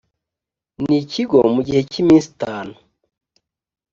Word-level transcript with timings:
n 0.85 0.87
ikigo 1.01 1.37
mu 1.53 1.59
gihe 1.67 1.81
cy 1.91 1.97
iminsi 2.01 2.27
itanu. 2.33 2.73